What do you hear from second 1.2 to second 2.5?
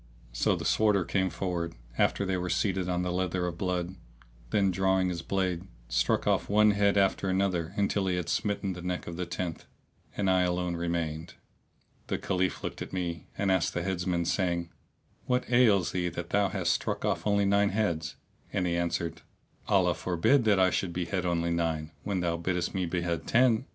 forward after they were